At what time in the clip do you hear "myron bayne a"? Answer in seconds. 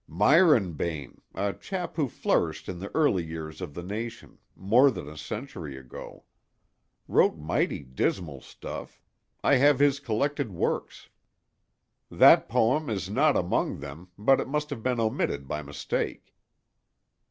0.07-1.53